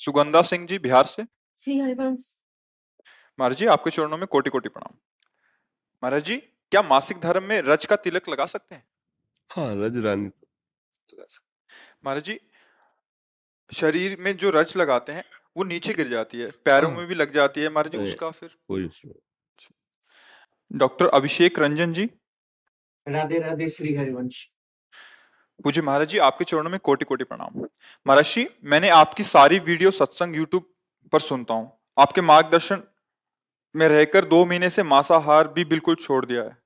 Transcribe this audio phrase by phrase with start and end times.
[0.00, 1.24] सुगंधा सिंह जी बिहार से।
[1.58, 2.34] श्री हरिवंश।
[3.38, 4.96] महाराज जी आपके चरणों में कोटि कोटि प्रणाम।
[6.02, 8.84] महाराज जी क्या मासिक धर्म में रज का तिलक लगा सकते हैं?
[9.50, 11.48] हाँ रज रानी तो लगा सकते
[12.04, 12.38] महाराज जी
[13.72, 15.24] शरीर में जो रज लगाते हैं
[15.56, 18.30] वो नीचे गिर जाती है पैरों हाँ। में भी लग जाती है महाराज जी उसका
[18.30, 18.88] फिर। कोई
[20.70, 22.08] डॉक्टर अभिषेक रंजन जी।
[23.06, 24.46] राधे राधे श्री हरिवंश।
[25.64, 27.60] पूज्य महाराज जी, आपके चरणों में कोटि कोटि प्रणाम।
[28.06, 30.64] महाराज जी, मैंने आपकी सारी वीडियो सत्संग यूट्यूब
[31.12, 32.82] पर सुनता हूँ। आपके मार्गदर्शन
[33.74, 36.56] में रहकर दो महीने से मांसाहार भी बिल्कुल छोड़ दिया है।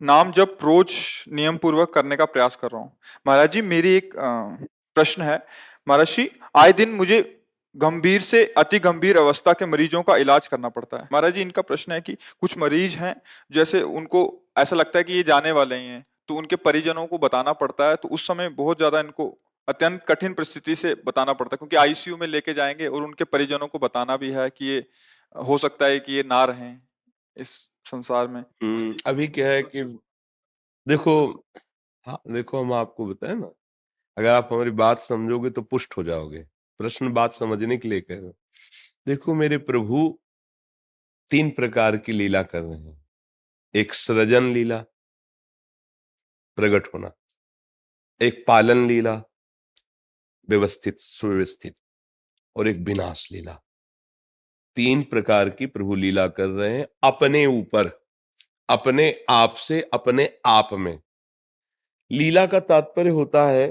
[0.00, 0.96] नाम जब रोज
[1.32, 2.92] नियम पूर्वक करने का प्रयास कर रहा हूँ।
[3.26, 5.36] महाराज जी, मेरी एक प्रश्न है।
[5.86, 7.20] महाराज जी, आए दिन मुझे
[7.76, 11.62] गंभीर से, अति गंभीर अवस्था के मरीजों का इलाज करना पड़ता है। महाराज जी, इनका
[11.62, 13.14] प्रश्न है कि कुछ मरीज़ हैं,
[13.50, 14.22] जैसे उनको
[14.58, 17.88] ऐसा लगता है कि ये जाने वाले ही हैं। तो उनके परिजनों को बताना पड़ता
[17.88, 19.28] है तो उस समय बहुत ज़्यादा इनको
[19.68, 23.68] अत्यंत कठिन परिस्थिति से बताना पड़ता है क्योंकि आईसीयू में लेके जाएँगे और उनके परिजनों
[23.68, 24.84] को बताना भी है कि ये
[25.34, 26.80] हो सकता है कि ये ना रहें
[27.36, 29.82] इस संसार में। हम्म, अभी क्या है कि
[30.86, 31.44] देखो
[32.06, 33.50] हाँ देखो हम आपको बताए ना
[34.16, 36.42] अगर आप हमारी बात समझोगे तो पुष्ट हो जाओगे
[36.80, 38.30] प्रश्न बात समझने के लिए कह रहे
[39.06, 40.18] देखो मेरे प्रभु
[41.30, 43.04] तीन प्रकार की लीला कर रहे हैं
[43.74, 44.84] एक सृजन लीला
[46.58, 47.10] प्रकट होना।
[48.20, 49.14] एक पालन लीला,
[50.48, 51.76] व्यवस्थित, सुव्यवस्थित
[52.56, 53.60] और एक विनाश लीला।
[54.76, 57.90] तीन प्रकार की प्रभु लीला कर रहे हैं अपने ऊपर,
[58.68, 60.98] अपने आप से, अपने आप में।
[62.10, 63.70] लीला का तात्पर्य होता है,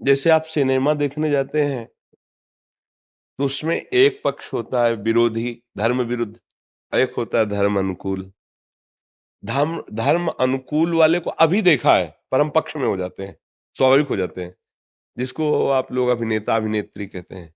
[0.00, 1.86] जैसे आप सिनेमा देखने जाते हैं
[3.38, 6.38] तो उसमें एक पक्ष होता है विरोधी, धर्म विरुद्ध,
[6.92, 8.32] एक होता है धर्म अनुकूल।
[9.44, 13.36] धर्म धर्म अनुकूल वाले को अभी देखा है परम पक्ष में हो जाते हैं
[13.76, 14.54] स्वाभाविक हो जाते हैं
[15.16, 17.54] जिसको आप लोग अभिनेता अभिनेत्री कहते हैं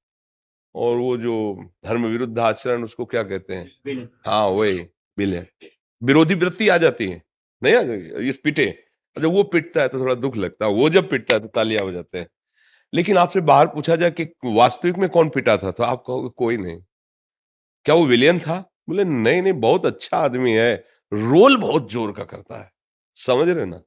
[0.74, 4.08] और वो जो धर्म विरुद्ध आचरण उसको क्या कहते हैं?
[4.26, 4.78] हाँ वही
[5.18, 5.50] बिल है
[6.02, 7.22] विरोधी वृत्ति आ जाती है
[7.62, 8.70] नहीं आ जाती इस पिटे
[9.16, 11.48] और जब वो पिटता है तो थोड़ा दुख लगता है वो जब पिटता है तो
[11.48, 12.26] तालियाँ हो जाते हैं।
[12.94, 16.56] लेकिन आपसे बाहर पूछा जाए कि वास्तविक में कौन पिटा था तो आप कहोगे कोई
[16.56, 16.80] नहीं।
[17.86, 18.58] क्या वो विलियन था?
[18.88, 22.70] बोले नहीं नहीं बहुत अच्छा आदमी है रोल बहुत ज़ोर का करता है।
[23.16, 23.82] समझ रहे ना?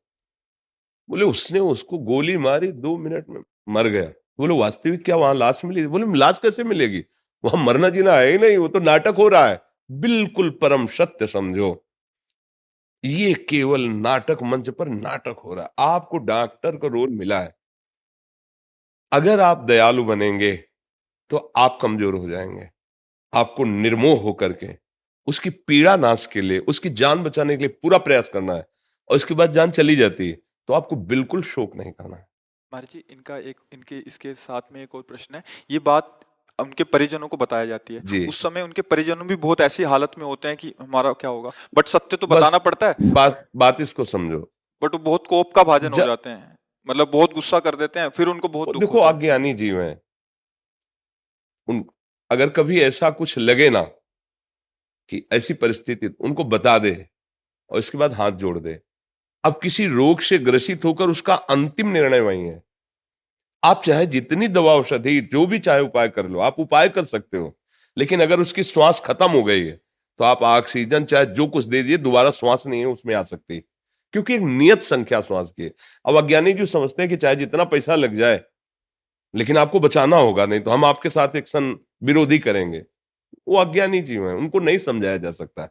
[1.09, 4.09] बोले, उसने उसको गोली मारी, दो मिनट में मर गया।
[4.39, 5.87] बोले, वास्तविक क्या वहाँ लाश मिली?
[5.87, 7.03] बोले, लाश कैसे मिलेगी?
[7.43, 9.61] वहाँ मरना जीना है ही नहीं, वो तो नाटक हो रहा है।
[9.91, 11.85] बिल्कुल परम सत्य समझो।
[13.03, 17.55] ये केवल नाटक मंच पर नाटक हो रहा है। आपको डॉक्टर का रोल मिला है।
[19.11, 20.51] अगर आप दयालु बनेंगे
[21.31, 22.69] तो आप कमज़ोर हो जाएँगे।
[23.33, 24.67] आपको निर्मोह होकर के
[25.29, 28.65] उसकी पीड़ा नाश के लिए उसकी जान बचाने के लिए पूरा प्रयास करना है
[29.09, 30.37] और उसके बाद जान चली जाती है
[30.69, 32.27] तो आपको बिल्कुल शोक नहीं करना है।
[32.71, 36.19] महाराज जी इनका एक इनके इसके साथ में एक और प्रश्न है। ये बात
[36.59, 40.25] उनके परिजनों को बताया जाती है। उस समय उनके परिजनों भी बहुत ऐसी हालत में
[40.25, 41.51] होते हैं कि हमारा क्या होगा?
[41.75, 44.39] बट सत्य तो बताना पड़ता है। बात बात इसको समझो।
[44.81, 46.55] बट वो बहुत कोप का भाजन हो जाते हैं।
[46.87, 50.01] मतलब बहुत गुस्सा कर देते हैं फिर उनको बहुत दुख देखो अज्ञानी जीव है।
[51.67, 51.83] उन
[52.31, 53.81] अगर कभी ऐसा कुछ लगे ना
[55.09, 56.93] कि ऐसी परिस्थिति उनको बता दे
[57.69, 58.79] और इसके बाद हाथ जोड़ दे।
[59.43, 62.61] अब किसी रोग से ग्रसित होकर उसका अंतिम निर्णय वही है।
[63.63, 67.37] आप चाहे जितनी दवा औषधि जो भी चाहे उपाय कर लो, आप उपाय कर सकते
[67.37, 67.57] हो,
[67.97, 69.79] लेकिन अगर उसकी श्वास खत्म हो गई है
[70.19, 73.59] तो आप ऑक्सीजन चाहे जो कुछ दे दिए, दोबारा श्वास नहीं है, उसमें आ सकती।
[74.13, 75.71] क्योंकि एक नियत संख्या श्वास की
[76.05, 78.41] अब अज्ञानी जो समझते हैं कि चाहे जितना पैसा लग जाए,
[79.33, 82.83] लेकिन आपको बचाना होगा, नहीं तो हम आपके साथ एक्शन विरोधी करेंगे।
[83.47, 85.69] वो अज्ञानी जीव है उनको नहीं समझाया जा सकता। है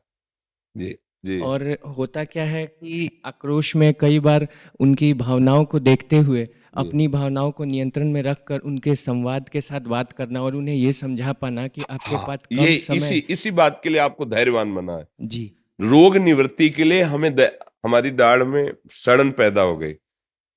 [0.77, 4.49] जी जी। और होता क्या है कि आक्रोश में कई बार
[4.81, 9.81] उनकी भावनाओं को देखते हुए अपनी भावनाओं को नियंत्रण में रखकर उनके संवाद के साथ
[9.81, 13.51] बात करना और उन्हें ये समझा पाना कि आपके हाँ, पास ये समय इसी इसी
[13.51, 17.37] बात के लिए आपको धैर्यवान बना है। जी। रोग निवृत्ति के लिए हमें
[17.85, 19.93] हमारी दाढ़ में सड़न पैदा हो गई।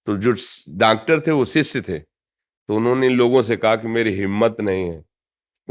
[0.06, 0.36] तो जो
[0.78, 5.06] डॉक्टर थे वो शिष्य थे। तो उन्होंने लोगों से कहा कि मेरी हिम्मत नहीं है।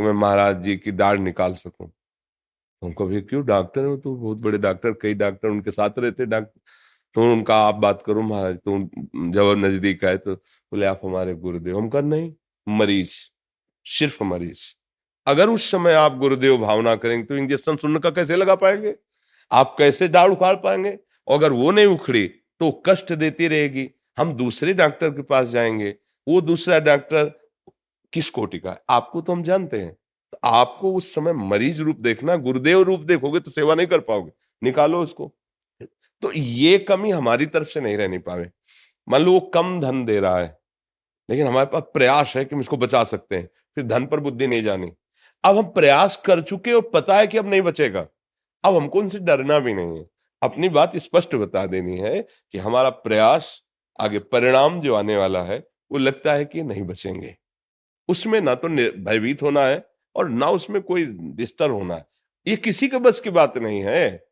[0.01, 3.45] कि मैं महाराज जी की दाढ़ निकाल सकूँ। तो उनको भी क्यों?
[3.47, 6.61] डॉक्टर है तो बहुत बड़े डॉक्टर, कई डॉक्टर उनके साथ रहते डॉक्टर।
[7.17, 8.79] तो उनका आप बात करो महाराज तो
[9.33, 12.33] जब नज़दीक आए तो बोले, आप हमारे गुरुदेव, हम कहा नहीं,
[12.67, 13.11] मरीज़,
[13.87, 14.61] सिर्फ़ मरीज़।
[15.27, 18.95] अगर उस समय आप गुरुदेव भावना करेंगे तो इंजेक्शन सुनने का कैसे लगा पाएँगे?
[19.51, 20.99] आप कैसे डाल उखाड़ पाएँगे?
[21.29, 22.27] और अगर वो नहीं उखड़ी
[22.61, 23.89] तो कष्ट देती रहेगी।
[24.19, 25.95] हम दूसरे डॉक्टर के पास जाएँगे,
[26.27, 27.33] वो दूसरा डॉक्टर
[28.13, 28.83] किस कोटि का है?
[28.91, 29.93] आपको तो हम जानते हैं।
[30.33, 34.33] तो आपको उस समय मरीज़ रूप देखना, गुरुदेव रूप देखोगे तो सेवा नहीं कर पाओगे।
[34.63, 35.33] निकालो उसको।
[36.23, 38.51] तो ये कमी हमारी तरफ़ से नहीं रहनी पावे।
[39.09, 40.59] मान लो वो कम धन दे रहा है,
[41.29, 44.47] लेकिन हमारे पास प्रयास है कि हम इसको बचा सकते हैं, फिर धन पर बुद्धि
[44.47, 44.93] नहीं जानी।
[45.45, 48.07] अब हम प्रयास कर चुके और पता है कि अब नहीं बचेगा।
[48.65, 50.07] अब हमको उनसे डरना भी नहीं है।
[50.43, 52.21] अपनी बात स्पष्ट बता देनी है
[52.53, 53.51] कि हमारा प्रयास
[53.99, 55.59] आगे परिणाम जो आने वाला है,
[55.93, 57.37] वो लगता है कि नहीं बचेंगे।
[58.11, 59.85] उसमें ना तो भयभीत होना है
[60.17, 61.05] और ना उसमें कोई
[61.37, 62.07] डिस्टर्ब होना है।
[62.47, 64.25] ये किसी के बस की बात नहीं है।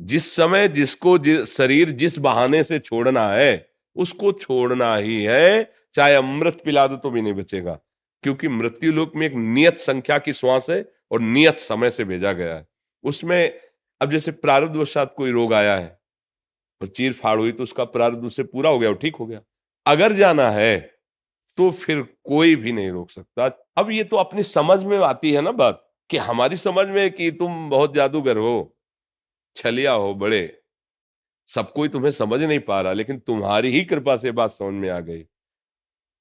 [0.00, 3.66] जिस समय जिसको जि, शरीर जिस बहाने से छोड़ना है
[3.96, 7.78] उसको छोड़ना ही है। चाहे अमृत पिला दो तो भी नहीं बचेगा
[8.24, 12.32] क्योंकि मृत्यु लोक में एक नियत संख्या की श्वास है और नियत समय से भेजा
[12.32, 12.66] गया है।
[13.04, 13.60] उसमें
[14.00, 15.98] अब जैसे प्रारब्ध वशात कोई रोग आया है
[16.80, 19.40] और चीर फाड़ हुई तो उसका प्रारब्ध उससे पूरा हो गया और ठीक हो गया।
[19.86, 20.93] अगर जाना है
[21.58, 23.46] तो फिर कोई भी नहीं रोक सकता।
[23.78, 27.30] अब ये तो अपनी समझ में आती है ना बात, कि हमारी समझ में कि
[27.30, 28.76] तुम बहुत जादूगर हो,
[29.56, 30.60] छलिया हो, बड़े।
[31.48, 34.88] सब कोई तुम्हें समझ नहीं पा रहा, लेकिन तुम्हारी ही कृपा से बात समझ में
[34.90, 35.18] आ गई,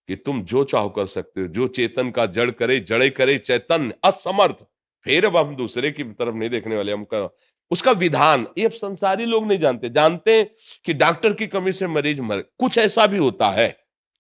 [0.10, 3.94] कि तुम जो चाहो कर सकते हो, जो चेतन का जड़ करे, जड़े करे चैतन्य
[4.04, 4.66] असमर्थ,
[5.06, 7.30] फिर अब हम दूसरे की तरफ़ नहीं देखने वाले, हम का
[7.72, 10.50] उसका विधान, ये अब संसारी लोग नहीं जानते। जानते हैं
[10.86, 13.68] कि डॉक्टर की कमी से मरीज़ मर, कुछ ऐसा भी होता है।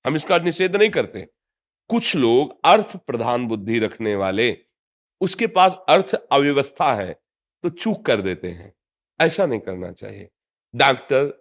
[0.05, 1.27] हम इसका निषेध नहीं करते।
[1.89, 4.57] कुछ लोग अर्थ प्रधान बुद्धि रखने वाले,
[5.21, 7.13] उसके पास अर्थ अव्यवस्था है
[7.63, 8.73] तो चूक कर देते हैं।
[9.19, 10.29] ऐसा नहीं करना चाहिए।
[10.73, 11.31] डॉक्टर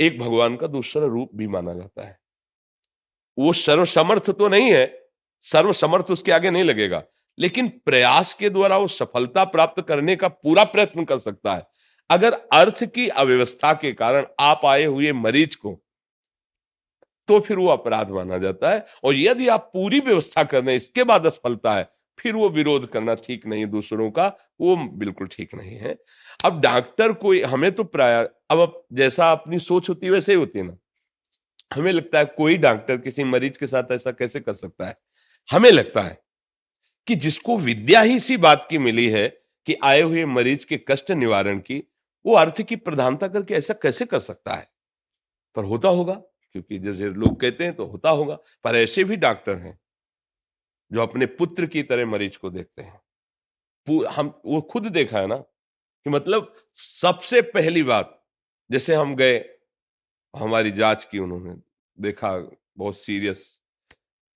[0.00, 2.18] एक भगवान का दूसरा रूप भी माना जाता है।
[3.38, 5.08] वो सर्वसमर्थ तो नहीं है,
[5.42, 7.02] सर्वसमर्थ उसके आगे नहीं लगेगा,
[7.38, 11.66] लेकिन प्रयास के द्वारा वो सफलता प्राप्त करने का पूरा प्रयत्न कर सकता है।
[12.10, 15.80] अगर अर्थ की अव्यवस्था के कारण आप आए हुए मरीज़ को
[17.30, 20.76] तो फिर वो अपराध माना जाता है। और यदि आप पूरी व्यवस्था कर रहे हैं,
[20.76, 21.88] इसके बाद असफलता है,
[22.18, 25.98] फिर वो विरोध करना ठीक नहीं दूसरों का, वो बिल्कुल ठीक नहीं है।
[26.44, 30.38] अब डॉक्टर कोई, हमें तो प्राय, अब अब जैसा अपनी सोच होती है, वैसे ही
[30.38, 30.76] होती है ना।
[31.74, 34.96] हमें लगता है कोई डॉक्टर किसी मरीज़ के साथ ऐसा कैसे कर सकता है?
[35.50, 36.18] हमें लगता है
[37.06, 39.28] कि जिसको विद्या ही इसी बात की मिली है
[39.66, 41.92] कि आए हुए मरीज़ के कष्ट निवारण की,
[42.26, 44.68] वो अर्थ की प्रधानता करके ऐसा कैसे कर सकता है?
[45.56, 46.22] पर होता होगा।
[46.54, 49.78] क्योंकि जैसे लोग कहते हैं तो होता होगा, पर ऐसे भी डॉक्टर हैं,
[50.90, 53.00] जो अपने पुत्र की तरह मरीज़ को देखते हैं।
[54.08, 55.66] हम, वो खुद देखा है ना, कि
[56.06, 58.18] मतलब सबसे पहली बात,
[58.70, 59.38] जैसे हम गए,
[60.34, 61.54] हमारी जाँच की उन्होंने,
[61.98, 62.36] देखा
[62.78, 63.44] बहुत सीरियस।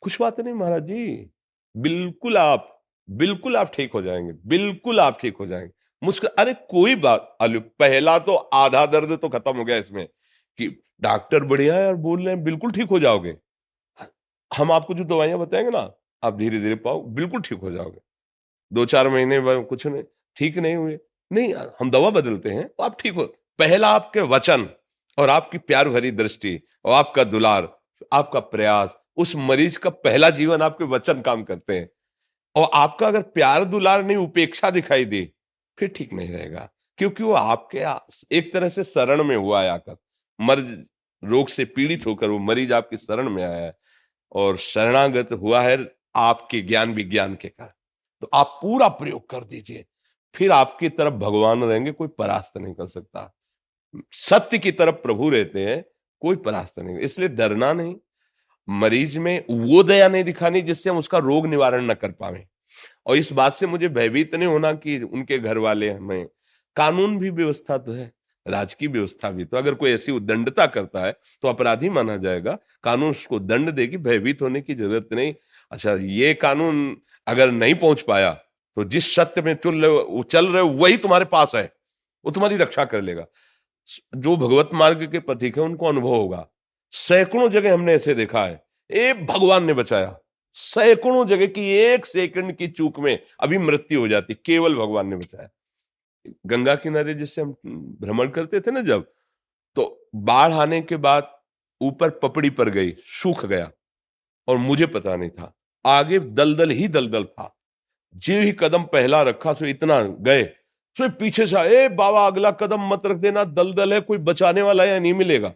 [0.02, 1.30] कुछ बात नहीं महाराज जी,
[1.74, 2.70] बिल्कुल आप
[3.08, 8.18] बिल्कुल आप ठीक हो जाएँगे, बिल्कुल आप ठीक हो जाएँगे। मुश्किल अरे कोई बात पहला
[8.20, 10.06] तो आधा दर्द तो खत्म हो गया इसमें।
[10.58, 10.68] कि
[11.02, 13.36] डॉक्टर बढ़िया है और बोल रहे हैं, बिल्कुल ठीक हो जाओगे।
[14.50, 15.90] हम आपको जो दवाइयाँ बताएँगे ना,
[16.22, 18.00] आप धीरे धीरे पाओ, बिल्कुल ठीक हो जाओगे।
[18.72, 20.02] दो चार महीने कुछ नहीं,
[20.36, 20.98] ठीक नहीं हुए।
[21.30, 23.24] नहीं, हम दवा बदलते हैं तो आप ठीक हो।
[23.58, 24.68] पहला आपके वचन
[25.18, 27.68] और आपकी प्यार भरी दृष्टि और आपका दुलार,
[28.12, 31.88] आपका प्रयास, उस मरीज़ का पहला जीवन आपके वचन काम करते हैं।
[32.56, 35.28] और आपका अगर प्यार दुलार नहीं, उपेक्षा दिखाई दे,
[35.78, 36.68] फिर ठीक नहीं रहेगा,
[36.98, 39.96] क्योंकि वो आपके एक तरह से शरण में हुआ है आकर।
[40.40, 40.86] मर्ज
[41.24, 43.76] रोग से पीड़ित होकर वो मरीज़ आपकी शरण में आया है
[44.32, 47.72] और शरणागत हुआ है आपके ज्ञान विज्ञान के कारण।
[48.20, 49.84] तो आप पूरा प्रयोग कर दीजिए।
[50.34, 53.36] फिर आपकी तरफ़ भगवान रहेंगे, कोई परास्त नहीं कर सकता।
[54.12, 55.84] सत्य की तरफ़ प्रभु रहते हैं,
[56.20, 57.96] कोई परास्त नहीं। इसलिए डरना नहीं।
[58.68, 62.48] मरीज़ में वो दया नहीं दिखानी जिससे हम उसका रोग निवारण न कर पाए
[63.06, 66.26] और इस बात से मुझे भयभीत नहीं होना कि उनके घर वाले हमें
[66.76, 68.12] कानून भी व्यवस्था तो है।
[68.46, 73.10] राजकीय व्यवस्था भी। तो अगर कोई ऐसी उदंडता करता है तो अपराधी माना जाएगा, कानून
[73.10, 75.34] उसको दंड देगी भयभीत होने की ज़रूरत नहीं।
[75.72, 76.96] अच्छा ये कानून
[77.26, 78.32] अगर नहीं पहुँच पाया
[78.76, 81.64] तो जिस सत्य में चल रहे चल रहे वही तुम्हारे पास है।
[82.24, 83.26] वो तुम्हारी रक्षा कर लेगा।
[84.16, 86.46] जो भगवत मार्ग के पथिक है, उनको अनुभव होगा।
[86.92, 90.16] सैकड़ों जगह हमने ऐसे देखा है। ए, भगवान ने बचाया।
[90.56, 95.16] सैकड़ों जगह की एक सेकंड की चूक में अभी मृत्यु हो जाती, केवल भगवान ने
[95.16, 95.48] बचाया।
[96.46, 97.54] गंगा किनारे जिससे हम
[98.00, 99.12] भ्रमण करते थे ना जब
[99.76, 101.30] तो बाढ़ आने के बाद
[101.80, 103.70] ऊपर पपड़ी पर गई, सूख गया
[104.48, 105.52] और मुझे पता नहीं था।
[105.84, 107.54] आगे दलदल ही दलदल था।
[108.14, 110.44] जो ही कदम पहला रखा सो इतना गए
[110.96, 114.84] सो पीछे से ए बाबा, अगला कदम मत रख देना, दलदल है, कोई बचाने वाला
[114.84, 115.54] या नहीं मिलेगा?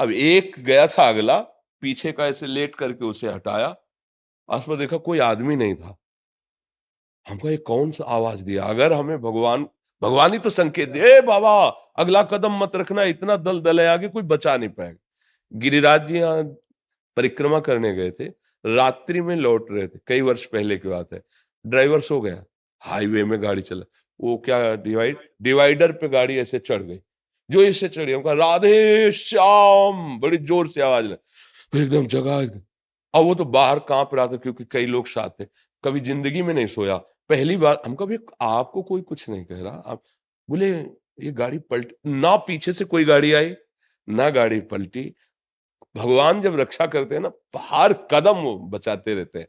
[0.00, 1.40] अब एक गया था अगला,
[1.80, 3.76] पीछे का ऐसे लेट करके उसे हटाया,
[4.50, 5.96] आसपास देखा कोई आदमी नहीं था।
[7.26, 8.64] हमको ये कौन सा आवाज़ दिया?
[8.64, 9.66] अगर हमें भगवान
[10.02, 11.66] भगवान ही तो संकेत दे। बाबा,
[11.98, 14.96] अगला कदम मत रखना, इतना दल दल है आगे, कोई बचा नहीं पाएगा।
[15.52, 16.42] गिरिराज जी यहाँ
[17.16, 18.24] परिक्रमा करने गए थे,
[18.64, 21.22] रात्रि में लौट रहे थे, कई वर्ष पहले की बात है।
[21.64, 22.44] ड्राइवर सो गया,
[22.82, 23.84] हाईवे में गाड़ी चला।
[24.20, 27.00] वो क्या डिवाइड, डिवाइडर पे गाड़ी ऐसे चढ़ गई।
[27.50, 31.18] जो इससे चढ़ी, हमका राधे श्याम, बड़ी ज़ोर से आवाज़ लग।
[31.72, 32.60] एकदम जगह एकदम।
[33.14, 35.44] और वो तो बाहर काँप रहा था, क्योंकि कई लोग साथ थे।
[35.84, 39.76] कभी ज़िंदगी में नहीं सोया पहली बार हम कभी आपको कोई कुछ नहीं कह रहा।
[39.86, 40.02] आप
[40.48, 43.54] बोले, ये गाड़ी पलट ना पीछे से कोई गाड़ी आई,
[44.08, 45.12] ना गाड़ी पलटी।
[45.94, 47.30] भगवान जब रक्षा करते हैं ना
[47.60, 49.46] हर कदम वो बचाते रहते हैं।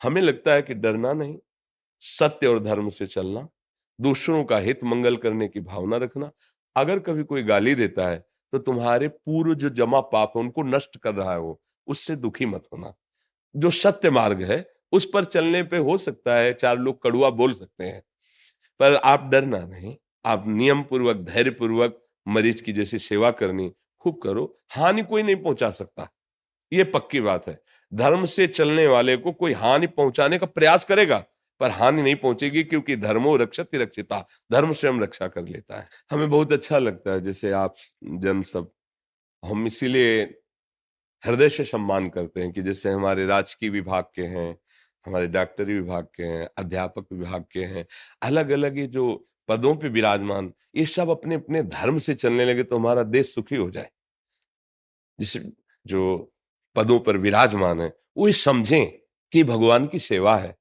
[0.00, 1.36] हमें लगता है कि डरना नहीं,
[2.02, 3.46] सत्य और धर्म से चलना,
[3.98, 6.30] दूसरों का हित मंगल करने की भावना रखना।
[6.76, 10.96] अगर कभी कोई गाली देता है तो तुम्हारे पूर्व जो जमा पाप है, उनको नष्ट
[10.96, 12.94] कर रहा है वो, उससे दुखी मत होना।
[13.54, 14.58] जो सत्य मार्ग है
[14.92, 18.02] उस पर चलने पे हो सकता है, चार लोग कड़ुआ बोल सकते हैं।
[18.80, 24.20] पर आप डरना नहीं आप नियम पूर्वक धैर्य पूर्वक मरीज़ की जैसी सेवा करनी खूब
[24.22, 26.08] करो, हानि कोई नहीं पहुँचा सकता।
[26.72, 27.58] ये पक्की बात है।
[27.92, 31.18] धर्म से चलने वाले को कोई हानि पहुँचाने का प्रयास करेगा,
[31.60, 36.28] पर हानि नहीं पहुंचेगी क्योंकि धर्मो रक्षति रक्षिता, धर्म स्वयं रक्षा कर लेता है। हमें
[36.30, 38.70] बहुत अच्छा लगता है जैसे आप जन सब,
[39.42, 40.22] हम इसीलिए
[41.24, 44.56] हृदय से सम्मान करते हैं कि जैसे हमारे राजकीय विभाग के हैं
[45.06, 47.86] हमारे डॉक्टरी विभाग के हैं, अध्यापक विभाग के हैं
[48.22, 52.62] अलग अलग ये जो पदों पे विराजमान, ये सब अपने अपने धर्म से चलने लगे
[52.62, 53.90] तो हमारा देश सुखी हो जाए।
[55.20, 55.36] जिस,
[55.86, 56.32] जो
[56.76, 58.86] पदों पर विराजमान है, वो समझें
[59.32, 60.56] कि भगवान की सेवा है।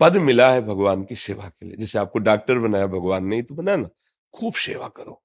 [0.00, 3.54] पद मिला है भगवान की सेवा के लिए। जैसे आपको डॉक्टर बनाया, भगवान ने तो
[3.54, 3.88] बनाया ना।
[4.34, 5.22] खूब सेवा करो।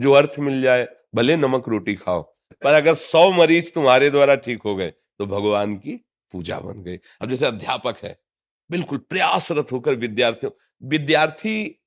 [0.00, 2.22] जो अर्थ मिल जाए, भले नमक रोटी खाओ,
[2.62, 6.96] पर अगर सौ मरीज़ तुम्हारे द्वारा ठीक हो गए तो भगवान की पूजा बन गई।
[7.20, 8.18] अब जैसे अध्यापक है,
[8.70, 11.82] बिल्कुल प्रयासरत होकर विद्यार्थियों, विद्यार्थी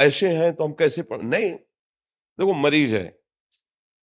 [0.00, 3.18] ऐसे हैं तो हम कैसे पढ़, नहीं। देखो, मरीज़ है।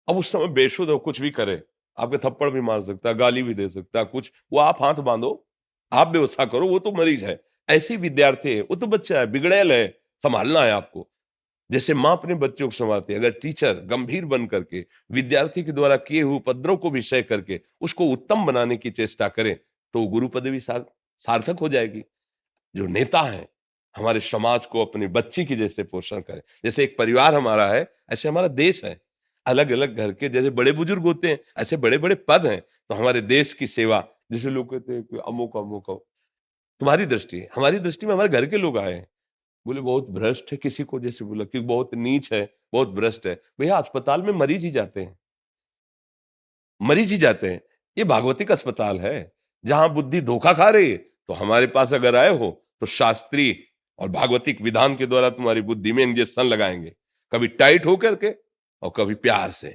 [0.09, 1.63] अब उस समय बेशुद्ध हो, कुछ भी करे,
[1.99, 4.95] आपके थप्पड़ भी मार सकता है, गाली भी दे सकता है, कुछ, वो आप हाथ
[4.95, 5.49] बांधो,
[5.93, 9.73] आप व्यवस्था करो, वो तो मरीज़ है। ऐसे विद्यार्थी है, वो तो बच्चा है, बिगड़ेल
[9.73, 9.89] है,
[10.23, 11.11] संभालना है आपको।
[11.71, 15.97] जैसे माँ अपने बच्चों को संभालती है, अगर टीचर गंभीर बन करके, विद्यार्थी के द्वारा
[15.99, 19.57] किए हुए उपद्रव को विषय करके, उसको उत्तम बनाने की चेष्टा करें
[19.95, 22.03] तो गुरु पदवी सार्थक हो जाएगी।
[22.75, 23.49] जो नेता है,
[23.95, 28.29] हमारे समाज को अपने बच्चे की जैसे पोषण करे। जैसे एक परिवार हमारा है, ऐसे
[28.29, 29.01] हमारा देश है।
[29.47, 32.95] अलग अलग घर के जैसे बड़े बुज़ुर्ग होते हैं, ऐसे बड़े बड़े पद हैं तो
[32.95, 35.91] हमारे देश की सेवा, जैसे लोग कहते हैं कि अमुक अमुक
[36.81, 39.07] तुम्हारी दृष्टि, हमारी दृष्टि में हमारे घर के लोग आए हैं।
[39.67, 43.41] बोले, बहुत भ्रष्ट है किसी को, जैसे बोला कि बहुत नीच है, बहुत भ्रष्ट है।
[43.61, 45.17] भैया, अस्पताल में मरीज़ ही जाते हैं।
[46.81, 47.61] मरीज़ ही जाते हैं।
[47.97, 49.33] ये भागवतिक अस्पताल है,
[49.65, 50.97] जहाँ बुद्धि धोखा खा रही है
[51.29, 53.57] तो हमारे पास अगर आए हो तो शास्त्री
[53.99, 56.93] और भागवतिक विधान के द्वारा तुम्हारी बुद्धि में इंजेक्शन लगाएँगे।
[57.33, 58.31] कभी टाइट होकर के
[58.83, 59.69] और कभी प्यार से।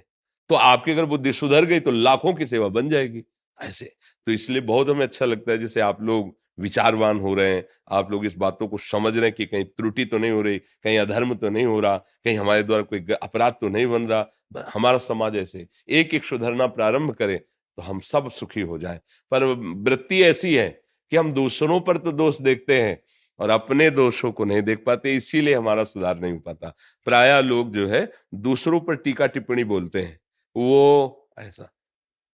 [0.49, 3.23] तो आपकी अगर बुद्धि सुधर गई तो लाखों की सेवा बन जाएगी।
[3.57, 3.85] ऐसे।
[4.27, 8.11] तो इसलिए बहुत हमें अच्छा लगता है, जैसे आप लोग विचारवान हो रहे हैं। आप
[8.11, 10.97] लोग इस बातों को समझ रहे हैं कि कहीं त्रुटि तो नहीं हो रही, कहीं
[10.99, 14.25] अधर्म तो नहीं हो रहा, कहीं हमारे द्वारा कोई अपराध तो नहीं बन रहा।
[14.73, 18.99] हमारा समाज ऐसे एक एक सुधरना प्रारंभ करे तो हम सब सुखी हो जाए।
[19.31, 20.69] पर वृत्ति ऐसी है
[21.11, 22.97] कि हम दूसरों पर तो दोष देखते हैं
[23.39, 26.73] और अपने दोषों को नहीं देख पाते, इसीलिए हमारा सुधार नहीं हो पाता।
[27.07, 30.19] प्राय लोग जो है, दूसरों पर टीका टिप्पणी बोलते हैं।
[30.55, 31.63] वो ऐसा।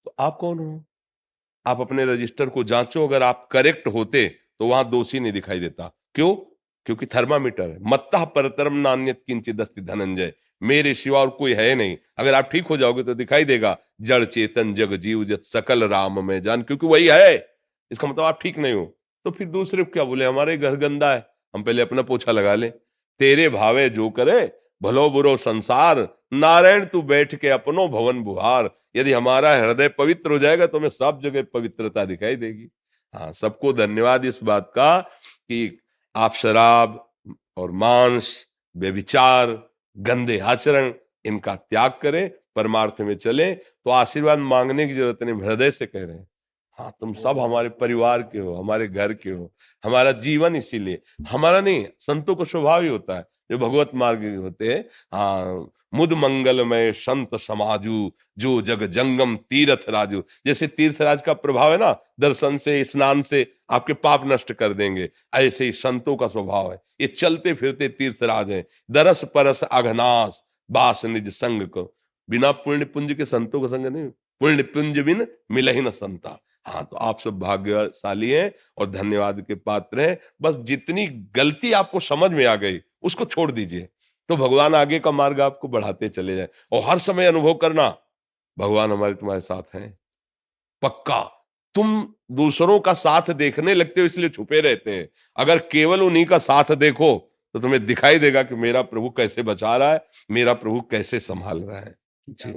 [0.06, 0.84] तो आप कौन हो?
[1.68, 5.98] आप अपने रजिस्टर को जांचो, अगर आप करेक्ट होते तो वहाँ दोषी नहीं दिखाई देता।
[6.16, 6.36] क्यों?
[6.86, 12.34] क्योंकि थर्मामीटर है। मत्ता परतरम नान्यत किंचित धनंजय। मेरे सिवा और कोई है नहीं। अगर
[12.34, 16.42] आप ठीक हो जाओगे तो दिखाई देगा, जड़ चेतन जग जीव जत सकल राम में
[16.42, 17.48] जान। क्योंकि वही है।
[17.92, 18.86] इसका मतलब आप ठीक नहीं हो।
[19.26, 20.26] तो फिर दूसरे क्या बोले?
[20.26, 22.70] हमारे घर गंदा है। हम पहले अपना पोछा लगा ले।
[23.20, 24.52] तेरे भावे जो करे,
[24.84, 30.40] भलो बुरो संसार। नारायण, तू बैठ के अपनो भवन बुहार। यदि हमारा हृदय पवित्र हो
[30.40, 32.68] जाएगा तो हमें सब जगह पवित्रता दिखाई देगी।
[33.14, 35.78] हाँ सबको धन्यवाद इस बात का कि
[36.16, 37.02] आप शराब
[37.58, 38.36] और मांस
[38.76, 39.52] व्यविचार
[39.98, 40.94] गंदे आचरण,
[41.26, 46.04] इनका त्याग करें, परमार्थ में चले तो आशीर्वाद मांगने की ज़रूरत नहीं हृदय से कह
[46.04, 46.28] रहे हैं।
[46.78, 49.52] हाँ तुम सब हमारे परिवार के हो, हमारे घर के हो,
[49.84, 54.74] हमारा जीवन इसीलिए, हमारा नहीं, संतों को स्वभाव ही होता है, जो भगवत मार्ग होते
[54.74, 54.84] हैं।
[55.14, 61.78] हाँ मुद मंगलमय संत समाजू जो जग जंगम तीर्थ राजू। जैसे तीर्थराज का प्रभाव है
[61.78, 66.72] ना, दर्शन से, स्नान से आपके पाप नष्ट कर देंगे। ऐसे ही संतों का स्वभाव
[66.72, 71.96] है। ये चलते फिरते तीर्थराज है। दरस परस अघनाश बास निज संग को।
[72.30, 74.10] बिना पुण्य पुंज के संतों का संग नहीं।
[74.42, 79.42] पुण्य पुंज बिन मिल ही न संता। हाँ तो आप सब भाग्यशाली हैं और धन्यवाद
[79.42, 83.88] के पात्र हैं। बस जितनी गलती आपको समझ में आ गई, उसको छोड़ दीजिए।
[84.30, 87.90] तो भगवान आगे का मार्ग आपको बढ़ाते चले जाए। और हर समय अनुभव करना
[88.58, 89.98] भगवान हमारे तुम्हारे साथ हैं।
[90.82, 91.22] पक्का।
[91.76, 96.38] तुम दूसरों का साथ देखने लगते हो इसलिए छुपे रहते हैं। अगर केवल उन्हीं का
[96.38, 100.82] साथ देखो तो तुम्हें दिखाई देगा कि मेरा प्रभु कैसे बचा रहा है मेरा प्रभु
[100.82, 101.96] कैसे संभाल रहा है।
[102.30, 102.52] जी।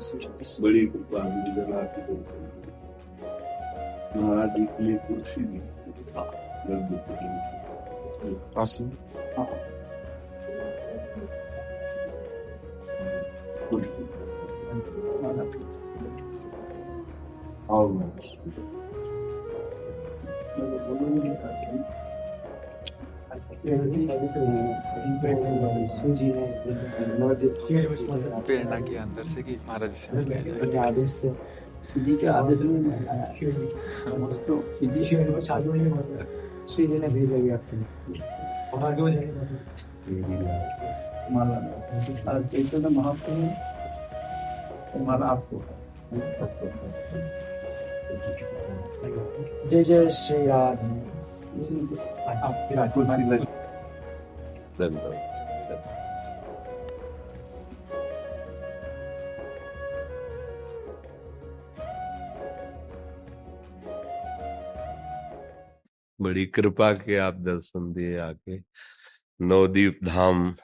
[0.00, 1.22] बड़ी कृपा
[4.16, 5.60] महाराज जी के लिए कुर्सी दी
[8.60, 8.90] आसन
[28.46, 30.06] प्रेरणा की अंदर से कि महाराज से।
[30.78, 31.28] आदेश से
[31.90, 32.76] सीधी के आदेश में
[34.46, 35.02] तो सीधी
[36.74, 37.86] सीधी ने भेजा गया आपके लिए
[38.74, 39.42] और आगे हो। जाएगा
[41.32, 41.56] माला
[42.32, 43.44] और चैतन्य महाप्रभु
[45.04, 45.56] माला आपको
[49.70, 50.88] जय जय श्री राधे
[66.20, 68.58] बड़ी कृपा के आप दर्शन दिए आके।
[69.42, 70.54] नवदीप धाम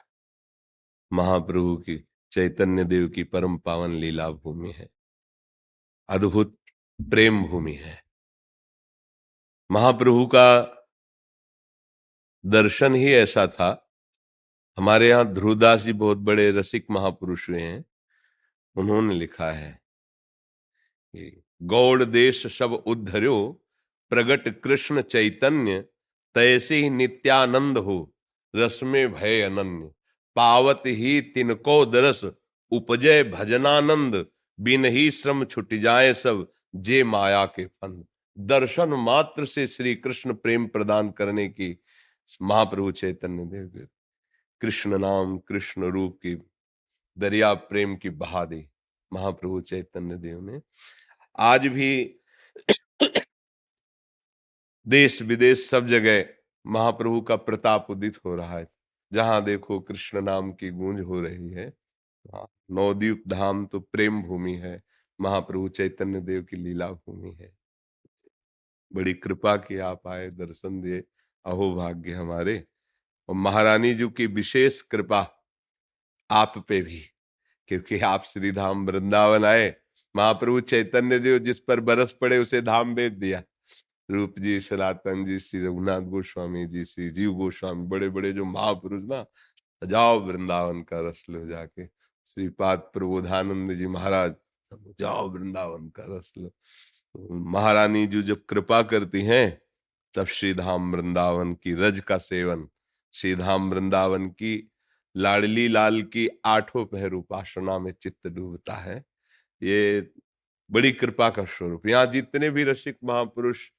[1.13, 4.89] महाप्रभु की, चैतन्य देव की परम पावन लीला भूमि है।
[6.09, 6.57] अद्भुत
[7.01, 8.03] प्रेम भूमि है।
[9.71, 10.73] महाप्रभु का
[12.47, 13.91] दर्शन ही ऐसा था।
[14.77, 17.85] हमारे यहाँ ध्रुवदास जी बहुत बड़े रसिक महापुरुष हुए हैं।
[18.75, 19.79] उन्होंने लिखा है
[21.63, 23.63] गौड़ देश सब उद्धर्यो,
[24.09, 25.79] प्रगट कृष्ण चैतन्य,
[26.35, 28.13] तैसे ही नित्यानंद हो,
[28.55, 29.91] रस में भय अनन्य।
[30.35, 32.25] पावत ही तिनको दरस,
[32.71, 34.25] उपजय भजनानंद।
[34.59, 38.05] बिन ही श्रम छुट जाए सब, जे माया के फंद।
[38.37, 41.83] दर्शन मात्र से श्री कृष्ण प्रेम प्रदान करने की
[42.41, 43.87] महाप्रभु चैतन्य देव
[44.61, 46.35] कृष्ण नाम कृष्ण रूप की
[47.17, 48.67] दरिया प्रेम की बहादी
[49.13, 50.61] महाप्रभु चैतन्य देव ने।
[51.39, 52.19] आज भी
[54.87, 56.25] देश विदेश सब जगह
[56.65, 58.67] महाप्रभु का प्रताप उदित हो रहा है।
[59.13, 61.67] जहाँ देखो कृष्ण नाम की गूंज हो रही है।
[62.33, 64.81] हाँ, नवदीप धाम तो प्रेम भूमि है।
[65.21, 67.55] महाप्रभु चैतन्य देव की लीला भूमि है।
[68.91, 71.03] बड़ी कृपा की आप आए दर्शन दिए।
[71.47, 72.63] अहो भाग्य हमारे
[73.29, 75.19] और महारानी जी की विशेष कृपा
[76.29, 76.99] आप पे भी,
[77.69, 79.75] क्योंकि आप श्री धाम वृंदावन आए,
[80.15, 83.41] महाप्रभु चैतन्य देव जिस पर बरस पड़े उसे धाम भेज दिया।
[84.09, 89.03] रूप जी, सनातन जी, श्री रघुनाथ गोस्वामी जी, श्री जीव गोस्वामी बड़े बड़े जो महापुरुष
[89.03, 89.25] ना,
[89.81, 91.85] जाओ वृंदावन का रस लो जाके।
[92.27, 94.33] श्रीपाद प्रबोधानंद जी महाराज,
[94.99, 96.51] जाओ वृंदावन का रस लो।
[97.49, 99.61] महारानी जी जब कृपा करती हैं
[100.15, 102.67] तब श्रीधाम वृंदावन की रज का सेवन,
[103.13, 104.71] श्रीधाम वृंदावन की
[105.17, 109.03] लाडली लाल की आठों पहर उपासना में चित्त डूबता है।
[109.63, 110.11] ये
[110.71, 113.69] बड़ी कृपा का स्वरूप। यहाँ जितने भी रसिक महापुरुष,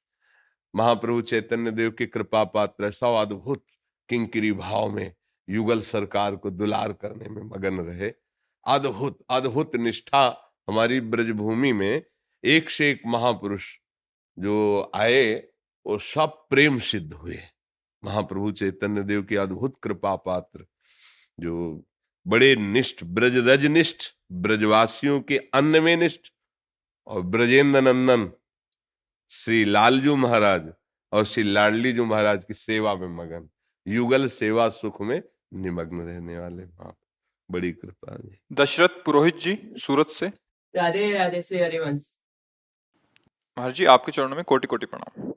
[0.75, 3.65] महाप्रभु चैतन्य देव की कृपा पात्र सब अद्भुत
[4.09, 5.13] किंकरी भाव में
[5.49, 8.13] युगल सरकार को दुलार करने में मगन रहे।
[8.65, 12.03] अद्भुत अद्भुत निष्ठा हमारी ब्रजभूमि में
[12.43, 13.65] एक से एक महापुरुष
[14.39, 15.47] जो आए
[15.85, 17.39] वो सब प्रेम सिद्ध हुए।
[18.03, 20.65] महाप्रभु चैतन्य देव के अद्भुत कृपा पात्र
[21.39, 21.55] जो
[22.25, 26.31] बड़े निष्ठ ब्रज रजनिष्ठ ब्रजवासियों के अन्न में निष्ठ
[27.07, 28.31] और ब्रजेंद्र नंदन
[29.31, 30.69] श्री लालजू महाराज
[31.11, 33.49] और श्री लाडली जू महाराज की सेवा में मगन
[33.87, 35.21] युगल सेवा सुख में
[35.53, 36.95] निमग्न रहने वाले वहाँ
[37.49, 40.27] बड़ी कृपा जी दशरथ पुरोहित जी सूरत से।
[40.73, 42.15] राधे राधे श्री हरिवंश।
[43.57, 45.31] महाराज जी आपके चरणों में कोटि कोटि प्रणाम।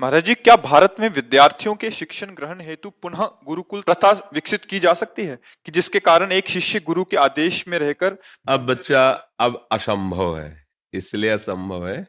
[0.00, 4.80] महाराज जी, क्या भारत में विद्यार्थियों के शिक्षण ग्रहण हेतु पुनः गुरुकुल प्रथा विकसित की
[4.80, 5.38] जा सकती है?
[5.64, 8.16] कि जिसके कारण एक शिष्य गुरु के आदेश में रहकर
[8.48, 12.06] अब बच्चा, अब असंभव है। इसलिए असंभव है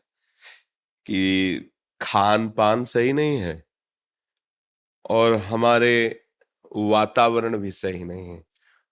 [1.06, 1.58] कि
[2.02, 3.64] खान पान सही नहीं है
[5.10, 6.26] और हमारे
[6.76, 8.44] वातावरण भी सही नहीं है।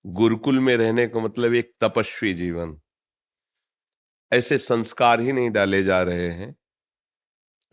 [0.05, 2.81] गुरुकुल में रहने का मतलब एक तपस्वी जीवन।
[4.33, 6.55] ऐसे संस्कार ही नहीं डाले जा रहे हैं।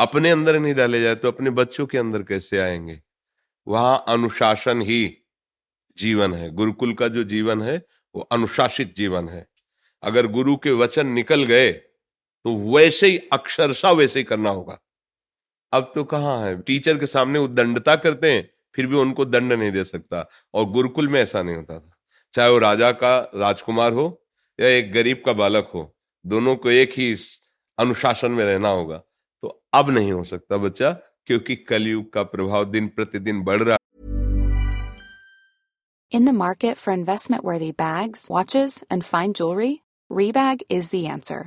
[0.03, 3.01] अपने अंदर नहीं डाले जाए तो अपने बच्चों के अंदर कैसे आएँगे?
[3.69, 5.17] वहाँ अनुशासन ही
[5.99, 9.47] जीवन है। गुरुकुल का जो जीवन है, वो अनुशासित जीवन है।
[10.03, 14.79] अगर गुरु के वचन निकल गए तो वैसे ही अक्षरशा वैसे ही करना होगा।
[15.73, 16.61] अब तो कहाँ है?
[16.62, 20.65] टीचर के सामने वो दंडता करते हैं, फिर भी उनको दंड नहीं दे सकता। और
[20.65, 21.95] गुरुकुल में ऐसा नहीं होता था।
[22.35, 24.25] चाहे वो राजा का राजकुमार हो
[24.61, 27.17] या एक गरीब का बालक हो, दोनों को एक ही
[27.79, 29.03] अनुशासन में रहना होगा।
[29.42, 30.90] तो अब नहीं हो सकता बच्चा,
[31.26, 33.76] क्योंकि कलयुग का प्रभाव दिन प्रतिदिन बढ़ रहा
[36.12, 39.78] in the market for investment worthy bag watches and fine jewellery
[40.11, 41.46] Rebag is the answer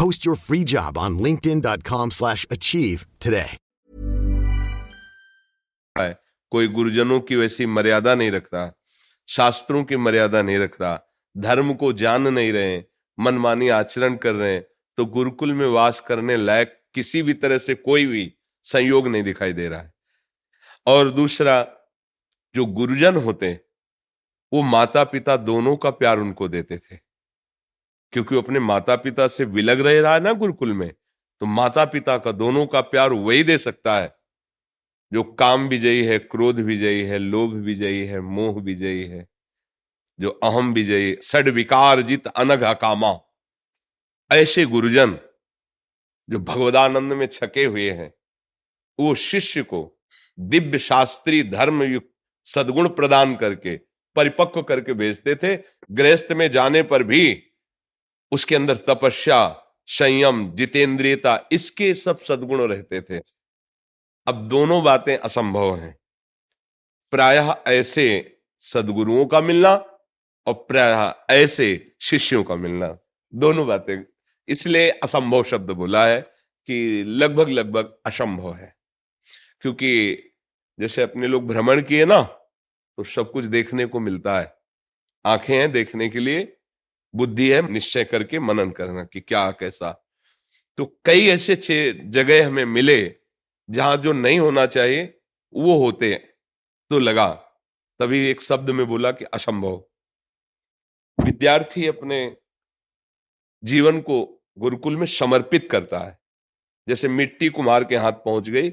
[0.00, 3.52] Post your free job on linkedin.com/achieve slash achieve today.
[6.52, 8.72] कोई गुरुजनों की वैसी मर्यादा नहीं रख रहा।
[9.28, 11.00] शास्त्रों की मर्यादा नहीं रख रहा।
[11.36, 12.82] धर्म को जान नहीं रहे,
[13.18, 17.74] मनमानी आचरण कर रहे हैं तो गुरुकुल में वास करने लायक किसी भी तरह से
[17.74, 19.94] कोई भी संयोग नहीं दिखाई दे रहा है।
[20.86, 21.66] और दूसरा,
[22.54, 23.60] जो गुरुजन होते,
[24.52, 27.05] वो माता पिता दोनों का प्यार उनको देते थे।
[28.12, 30.92] क्योंकि वो अपने माता पिता से विलग रह रहा है ना गुरुकुल में
[31.40, 34.14] तो माता पिता का, दोनों का प्यार वही दे सकता है।
[35.12, 39.26] जो काम विजयी है, क्रोध विजयी है, लोभ विजयी है, मोह विजयी है,
[40.20, 43.12] जो अहम विजयी सड विकार जित अनघ कामा
[44.30, 45.18] ऐसे गुरुजन,
[46.28, 48.12] जो भगवदानंद में छके हुए हैं,
[48.98, 50.00] वो शिष्य को
[50.38, 52.10] दिव्य शास्त्री धर्म युक्त
[52.46, 53.76] सदगुण प्रदान करके,
[54.16, 55.56] परिपक्व करके भेजते थे।
[55.92, 57.42] गृहस्थ में जाने पर भी
[58.32, 63.20] उसके अंदर तपस्या, संयम, जितेंद्रियता, इसके सब सदगुण रहते थे।
[64.26, 65.98] अब दोनों बातें असंभव हैं।
[67.10, 69.74] प्रायः ऐसे सदगुरुओं का मिलना
[70.46, 72.98] और प्रायः ऐसे शिष्यों का मिलना।
[73.34, 74.04] दोनों बातें,
[74.48, 76.20] इसलिए असंभव शब्द बोला है
[76.68, 78.76] कि लगभग लगभग असंभव है।
[79.60, 80.16] क्योंकि
[80.80, 84.56] जैसे अपने लोग भ्रमण किए ना तो सब कुछ देखने को मिलता है।
[85.26, 86.55] आँखें हैं देखने के लिए
[87.16, 90.06] बुद्धि है, निश्चय करके मनन करना कि क्या, कैसा।
[90.76, 93.16] तो कई ऐसे जगह हमें मिले,
[93.70, 95.20] जहाँ जो नहीं होना चाहिए,
[95.54, 96.28] वो होते हैं।
[96.90, 97.34] तो लगा,
[98.00, 99.84] तभी एक शब्द में बोला कि असंभव।
[101.24, 102.36] विद्यार्थी अपने
[103.64, 106.18] जीवन को गुरुकुल में समर्पित करता है।
[106.88, 108.70] जैसे मिट्टी कुम्हार के हाथ पहुँच गई,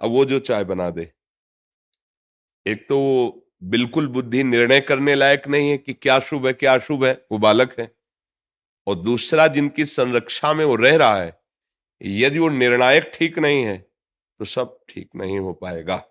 [0.00, 1.12] अब वो जो चाय बना दे।
[2.66, 6.74] एक तो वो बिल्कुल बुद्धि निर्णय करने लायक नहीं है कि क्या शुभ है, क्या
[6.74, 7.90] अशुभ है, वो बालक है।
[8.86, 11.38] और दूसरा जिनकी संरक्षा में वो रह रहा है,
[12.00, 13.76] यदि वो निर्णायक ठीक नहीं है
[14.40, 16.02] तो सब ठीक नहीं हो पाएगा।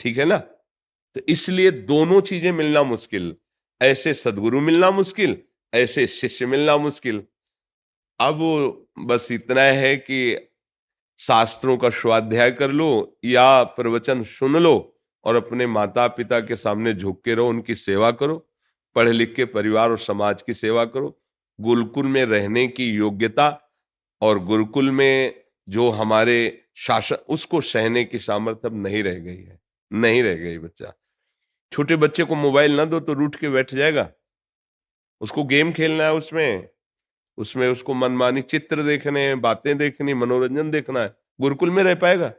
[0.00, 0.36] ठीक है ना?
[0.38, 3.34] तो इसलिए दोनों चीज़ें मिलना मुश्किल।
[3.80, 5.36] ऐसे सदगुरु मिलना मुश्किल,
[5.72, 7.22] ऐसे शिष्य मिलना मुश्किल।
[8.20, 8.38] अब
[9.00, 10.48] बस इतना है कि
[11.18, 14.93] शास्त्रों का स्वाध्याय कर लो या प्रवचन सुन लो
[15.24, 18.36] और अपने माता पिता के सामने झुक के रहो, उनकी सेवा करो
[18.96, 21.18] पढ़े लिख के परिवार और समाज की सेवा करो।
[21.58, 23.48] गुरुकुल में रहने की योग्यता
[24.22, 25.34] और गुरुकुल में
[25.68, 29.60] जो हमारे शासन, उसको सहने की सामर्थ्य अब नहीं रह गई है,
[29.90, 30.92] नहीं रह गई बच्चा।
[31.72, 34.08] छोटे बच्चे को मोबाइल ना दो तो रूठ के बैठ जाएगा।
[35.20, 36.68] उसको गेम खेलना है उसमें
[37.38, 42.32] उसमें उसको मनमानी चित्र देखने, बातें देखनी, मनोरंजन देखना है। गुरुकुल में रह पाएगा।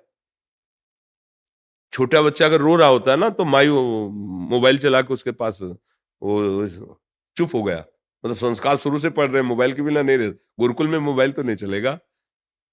[1.96, 5.60] छोटा बच्चा अगर रो रहा होता है ना तो माई मोबाइल चला के उसके पास
[5.62, 7.00] वो
[7.38, 7.86] चुप हो गया।
[8.24, 11.32] मतलब संस्कार शुरू से पढ़ रहे हैं, मोबाइल के बिना नहीं रहे। गुरुकुल में मोबाइल
[11.32, 12.00] तो नहीं चलेगा।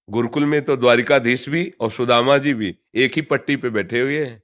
[0.09, 4.25] गुरुकुल में तो द्वारिकाधीश भी और सुदामा जी भी एक ही पट्टी पे बैठे हुए
[4.25, 4.43] हैं।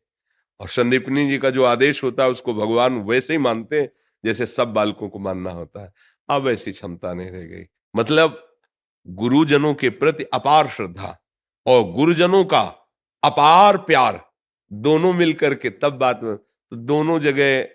[0.59, 3.89] और संदीपनी जी का जो आदेश होता है, उसको भगवान वैसे ही मानते हैं,
[4.25, 5.93] जैसे सब बालकों को मानना होता है।
[6.29, 7.65] अब ऐसी क्षमता नहीं रह गई।
[7.95, 8.57] मतलब
[9.07, 11.17] गुरुजनों के प्रति अपार श्रद्धा
[11.65, 12.61] और गुरुजनों का
[13.23, 14.28] अपार प्यार
[14.71, 17.67] दोनों मिलकर के, तब बात में तो दोनों जगह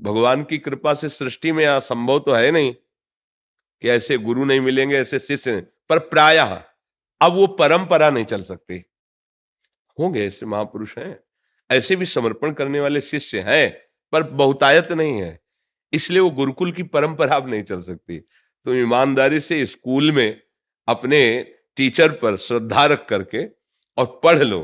[0.00, 4.96] भगवान की कृपा से सृष्टि में असंभव तो है नहीं कि ऐसे गुरु नहीं मिलेंगे,
[4.96, 8.82] ऐसे शिष्य पर प्राय, अब वो परंपरा नहीं चल सकती।
[9.98, 11.18] होंगे ऐसे महापुरुष हैं,
[11.70, 13.70] ऐसे भी समर्पण करने वाले शिष्य हैं,
[14.12, 15.38] पर बहुतायत नहीं है।
[15.92, 20.40] इसलिए वो गुरुकुल की परंपरा अब नहीं चल सकती। तो ईमानदारी से स्कूल में
[20.88, 21.20] अपने
[21.76, 23.44] टीचर पर श्रद्धा रख करके
[23.98, 24.60] और पढ़ लो।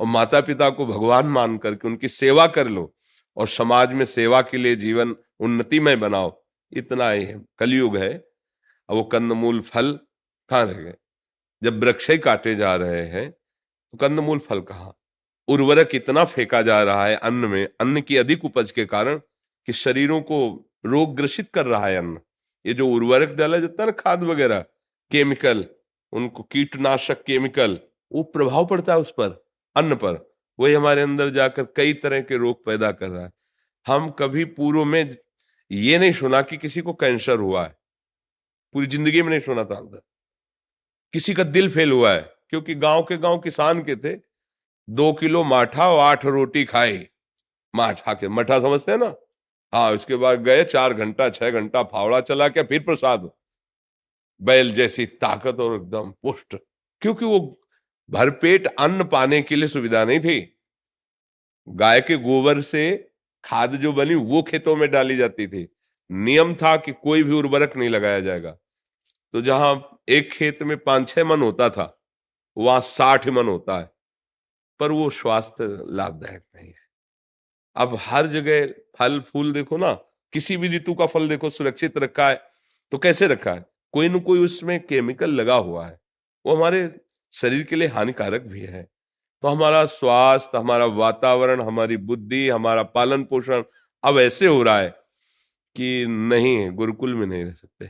[0.00, 2.94] और माता पिता को भगवान मान करके उनकी सेवा कर लो
[3.36, 6.32] और समाज में सेवा के लिए जीवन उन्नतिमय बनाओ।
[6.72, 9.92] इतना ही है। कलयुग है। अब वो कंदमूल फल
[10.50, 10.94] कहाँ रह गए?
[11.62, 14.96] जब वृक्ष ही काटे जा रहे हैं तो कंदमूल फल कहाँ?
[15.48, 19.18] उर्वरक इतना फेंका जा रहा है अन्न में, अन्न की अधिक उपज के कारण
[19.68, 22.20] कि शरीरों को रोग ग्रसित कर रहा है अन्न।
[22.66, 24.60] ये जो उर्वरक डाला जाता है ना खाद वगैरह,
[25.10, 25.64] केमिकल,
[26.12, 27.78] उनको कीटनाशक केमिकल,
[28.12, 29.42] वो प्रभाव पड़ता है उस पर।
[29.76, 33.32] अन्न पर। वही हमारे अंदर जाकर कई तरह के रोग पैदा कर रहा है।
[33.86, 35.16] हम कभी पूर्व में
[35.70, 37.76] ये नहीं सुना कि किसी को कैंसर हुआ है।
[38.72, 40.00] पूरी ज़िंदगी में नहीं सुना था अंदर।
[41.12, 44.20] किसी का दिल फेल हुआ है, क्योंकि गाँव के गाँव किसान के थे।
[44.90, 47.08] दो किलो माठा और आठ रोटी खाए।
[47.74, 49.14] माठा के मठा समझते हैं ना?
[49.74, 53.30] हाँ उसके बाद गए, चार घंटा, छह घंटा फावड़ा चला के फिर प्रसाद।
[54.42, 56.56] बैल जैसी ताकत और एकदम पुष्ट।
[57.02, 57.59] क्योंकि वो
[58.10, 60.60] भरपेट अन्न पाने के लिए सुविधा नहीं थी।
[61.68, 63.10] गाय के गोबर से
[63.44, 65.76] खाद जो बनी, वो खेतों में डाली जाती थी।
[66.12, 68.50] नियम था कि कोई भी उर्वरक नहीं लगाया जाएगा।
[69.32, 72.02] तो जहाँ एक खेत में पाँच छह मन होता था,
[72.58, 73.90] वहाँ साठ मन होता है।
[74.80, 76.88] पर वो स्वास्थ्य लाभदायक नहीं है।
[77.76, 78.66] अब हर जगह
[78.98, 79.92] फल, फूल देखो ना,
[80.32, 82.42] किसी भी ऋतु का फल देखो, सुरक्षित रखा है
[82.92, 83.64] तो कैसे रखा है?
[83.92, 86.00] कोई ना कोई उसमें केमिकल लगा हुआ है।
[86.46, 87.00] वो हमारे
[87.32, 88.90] शरीर के लिए हानिकारक भी है।
[89.42, 93.62] तो हमारा स्वास्थ्य, हमारा वातावरण, हमारी बुद्धि, हमारा पालन पोषण
[94.04, 94.90] अब ऐसे हो रहा है
[95.76, 97.86] कि नहीं, गुरुकुल में नहीं रह सकते।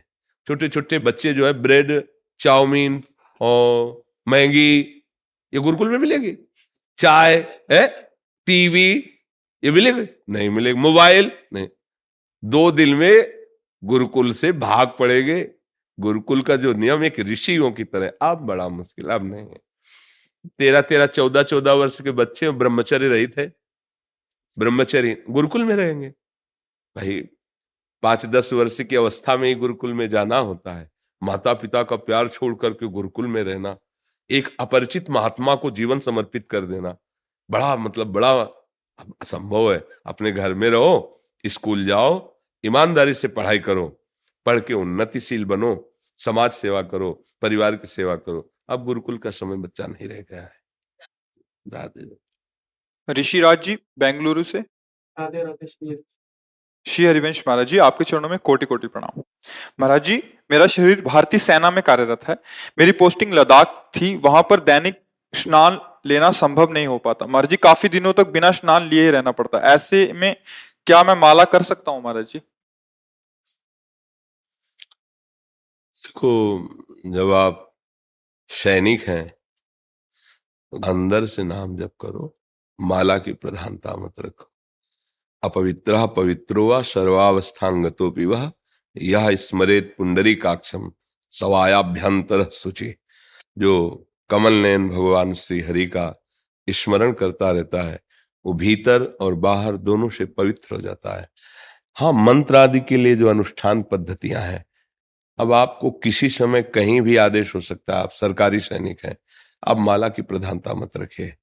[0.46, 2.04] छोटे छोटे बच्चे जो है, ब्रेड,
[2.38, 3.04] चाउमीन
[3.40, 4.80] और मैगी,
[5.54, 6.38] ये गुरुकुल में मिलेगी।
[6.98, 8.10] चाय, है?
[8.46, 8.92] टीवी,
[9.64, 10.22] ये मिलेगी?
[10.30, 11.32] नहीं मिलेगी। मोबाइल?
[11.52, 11.68] नहीं।
[12.44, 13.44] दो दिन में
[13.84, 15.50] गुरुकुल से भाग पड़ेंगे।
[16.00, 19.60] गुरुकुल का जो नियम, एक ऋषियों की तरह, अब बड़ा मुश्किल, अब नहीं है।
[20.46, 23.52] तेरह तेरह, चौदह चौदह वर्ष के बच्चे ब्रह्मचर्य रहित है।
[24.58, 26.08] ब्रह्मचर्य, गुरुकुल में रहेंगे।
[26.96, 27.20] भाई,
[28.02, 30.90] पाँच, दस वर्ष की अवस्था में ही गुरुकुल में जाना होता है।
[31.22, 33.76] माता पिता का प्यार छोड़ करके गुरुकुल में रहना,
[34.30, 36.96] एक अपरिचित महात्मा को जीवन समर्पित कर देना,
[37.50, 38.32] बड़ा मतलब बड़ा
[39.20, 44.02] असंभव है। अपने घर में रहो, स्कूल जाओ, ईमानदारी से पढ़ाई करो,
[44.46, 45.86] पढ़ के उन्नतिशील बनो
[46.20, 47.10] समाज सेवा करो
[47.42, 50.58] परिवार की सेवा करो। अब गुरुकुल का समय बच्चा नहीं रह गया है।
[51.66, 52.08] राधे
[53.08, 54.58] ऋषि राज जी बेंगलुरु से?
[54.58, 55.66] राधे राधे
[56.86, 59.22] श्री हरिवंश महाराज जी आपके चरणों में कोटि कोटि प्रणाम।
[59.80, 60.16] महाराज जी
[60.50, 62.36] मेरा शरीर भारतीय सेना में कार्यरत है।
[62.78, 65.00] मेरी पोस्टिंग लद्दाख थी वहाँ पर दैनिक
[65.34, 69.10] स्नान लेना संभव नहीं हो पाता। महाराज जी काफ़ी दिनों तक बिना स्नान लिए ही
[69.10, 70.34] रहना पड़ता। ऐसे में
[70.86, 72.40] क्या मैं माला कर सकता हूँ महाराज जी?
[76.10, 77.58] देखो जब आप
[78.50, 79.26] सैनिक हैं
[80.72, 82.36] तो अंदर से नाम जप करो,
[82.78, 84.50] माला की प्रधानता मत रखो।
[85.42, 88.50] अपवित्र पवित्रो व सर्वावस्थांगतो वह
[88.96, 90.90] यह स्मरेत पुंडरी काक्षम
[91.32, 92.94] सवायाभ्यंतर सुचि
[93.58, 93.74] जो
[94.30, 96.14] कमल नयन भगवान श्री हरि का
[96.68, 98.00] स्मरण करता रहता है,
[98.44, 101.28] वो भीतर और बाहर दोनों से पवित्र हो जाता है।
[101.96, 104.64] हाँ मंत्र आदि के लिए जो अनुष्ठान पद्धतियाँ हैं
[105.40, 109.16] अब आपको किसी समय कहीं भी आदेश हो सकता है, आप सरकारी सैनिक हैं,
[109.68, 111.34] आप माला की प्रधानता मत रखिए।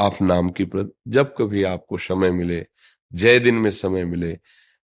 [0.00, 0.90] आप नाम की प्रध...
[1.08, 2.64] जब कभी आपको समय मिले,
[3.12, 4.32] जय दिन में समय मिले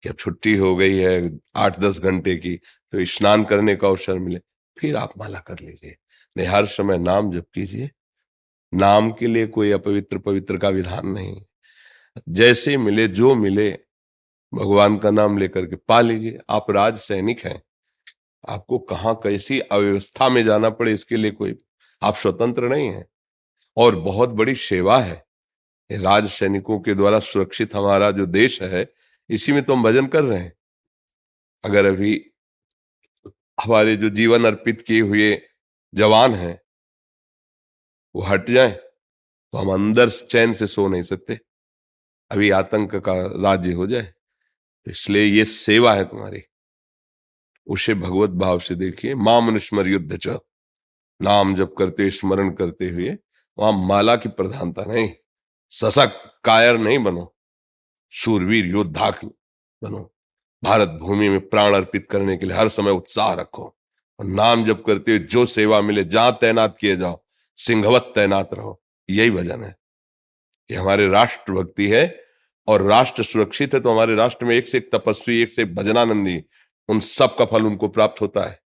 [0.04, 4.20] कि अब छुट्टी हो गई है आठ दस घंटे की तो स्नान करने का अवसर
[4.20, 4.40] मिले,
[4.78, 5.96] फिर आप माला कर लीजिए।
[6.36, 7.90] नहीं, हर समय नाम जप कीजिए।
[8.74, 11.42] नाम के लिए कोई अपवित्र पवित्र का विधान नहीं।
[12.30, 13.70] जैसे मिले, जो मिले,
[14.54, 17.62] भगवान का नाम लेकर के पा लीजिए। आप राज सैनिक हैं।
[18.50, 21.56] आपको कहाँ कैसी अव्यवस्था में जाना पड़े इसके लिए कोई,
[22.02, 23.06] आप स्वतंत्र नहीं है।
[23.78, 25.26] और बहुत बड़ी सेवा है।
[25.92, 28.86] राज सैनिकों के द्वारा सुरक्षित हमारा जो देश है,
[29.30, 30.54] इसी में तो हम भजन कर रहे हैं।
[31.64, 32.32] अगर अभी
[33.64, 35.42] हमारे जो जीवन अर्पित किए हुए
[35.94, 36.60] जवान हैं,
[38.16, 41.40] वो हट जाए तो हम अंदर चैन से सो नहीं सकते।
[42.32, 46.44] अभी आतंक का राज्य हो जाए तो इसलिए ये सेवा है तुम्हारी।
[47.68, 50.38] उसे भगवत भाव से देखिए माँ मनुष्मर युद्ध च।
[51.20, 53.18] नाम जब करते, स्मरण करते हुए,
[53.58, 55.10] वहाँ माला की प्रधानता नहीं,
[55.72, 57.34] सशक्त कायर नहीं बनो
[58.14, 59.10] सूरवीर योद्धा
[59.82, 60.10] बनो।
[60.64, 63.64] भारत भूमि में प्राण अर्पित करने के लिए हर समय उत्साह रखो
[64.20, 67.22] और नाम जब करते हुए जो सेवा मिले, जहाँ तैनात किए जाओ,
[67.58, 69.76] सिंहवत तैनात रहो, यही भजन है।
[70.70, 72.04] ये हमारे राष्ट्र भक्ति है
[72.68, 75.76] और राष्ट्र सुरक्षित है तो हमारे राष्ट्र में एक से एक तपस्वी, एक से एक
[75.76, 76.38] भजनानंदी
[76.92, 78.60] उन सब का फल उनको प्राप्त होता है,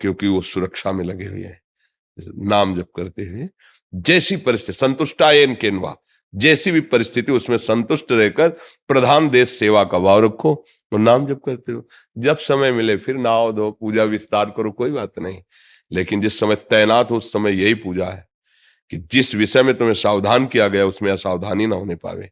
[0.00, 1.60] क्योंकि वो सुरक्षा में लगे हुए हैं।
[2.48, 3.48] नाम जप करते हुए,
[3.94, 5.96] जैसी परिस्थिति संतुष्टायन केनवा,
[6.34, 8.48] जैसी भी परिस्थिति, उसमें संतुष्ट रहकर
[8.88, 10.54] प्रधान देश सेवा का भाव रखो
[10.92, 11.86] और नाम जप करते हो।
[12.18, 15.42] जब समय मिले, फिर नाव दो पूजा विस्तार करो, कोई बात नहीं।
[15.92, 18.26] लेकिन जिस समय तैनात हो, उस समय यही पूजा है
[18.90, 22.30] कि जिस विषय में तुम्हें सावधान किया गया, उसमें असावधानी ना होने पावे।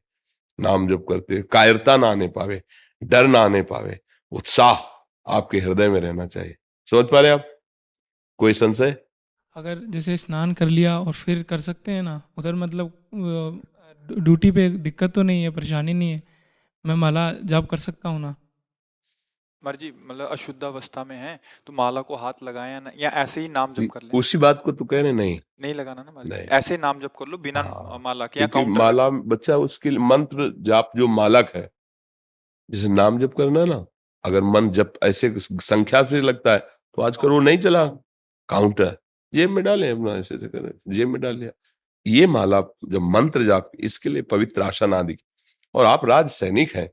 [0.58, 2.62] नाम जप करते कायरता ना आने पावे,
[3.02, 3.98] डर ना आने पावे,
[4.32, 4.93] उत्साह
[5.26, 6.56] आपके हृदय में रहना चाहिए।
[6.88, 7.44] समझ पा रहे आप?
[8.38, 8.96] कोई संशय?
[9.56, 12.92] अगर जैसे स्नान कर लिया और फिर कर सकते हैं ना उधर मतलब
[14.08, 16.22] ड्यूटी पे दिक्कत तो नहीं है परेशानी नहीं है
[16.84, 18.34] मैं माला जाप कर सकता हूँ ना?
[19.62, 23.48] मर्ज़ी मतलब अशुद्ध अवस्था में है तो माला को हाथ लगाया ना या ऐसे ही
[23.48, 26.40] नाम जप कर ले। उसी बात को तो कह रहे नहीं। नहीं लगाना ना नहीं।
[26.58, 30.90] ऐसे नाम जप कर लो बिना हाँ, माला के या माला बच्चा उसके मंत्र जाप
[30.96, 31.70] जो मालक है
[32.70, 33.84] जैसे नाम जप करना ना
[34.24, 37.84] अगर मन जब ऐसे संख्या से लगता है तो आजकल वो नहीं चला।
[38.48, 38.96] काउंटर।
[39.32, 41.50] जेब में डाले अपना ऐसे ऐसे करें, जेब में डाल लिया।
[42.06, 45.16] ये माला जब मंत्र जाप, इसके लिए पवित्र आसन आदि
[45.74, 46.90] और आप राज सैनिक हैं।